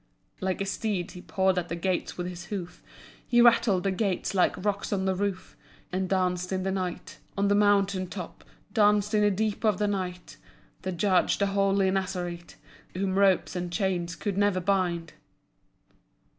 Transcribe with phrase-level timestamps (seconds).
[0.39, 2.81] Like a steed, he pawed the gates with his hoof.
[3.27, 5.55] He rattled the gates like rocks on the roof,
[5.91, 8.43] And danced in the night On the mountain top,
[8.73, 10.37] Danced in the deep of the night:
[10.81, 12.55] The Judge, the holy Nazarite,
[12.95, 15.13] Whom ropes and chains could never bind.